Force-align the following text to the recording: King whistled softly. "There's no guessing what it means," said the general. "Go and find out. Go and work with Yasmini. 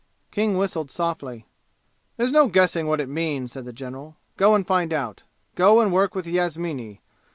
King 0.31 0.57
whistled 0.57 0.89
softly. 0.89 1.45
"There's 2.17 2.31
no 2.31 2.47
guessing 2.47 2.87
what 2.87 2.99
it 2.99 3.07
means," 3.07 3.51
said 3.51 3.65
the 3.65 3.71
general. 3.71 4.17
"Go 4.35 4.55
and 4.55 4.65
find 4.65 4.91
out. 4.91 5.21
Go 5.53 5.79
and 5.79 5.93
work 5.93 6.15
with 6.15 6.25
Yasmini. 6.25 7.01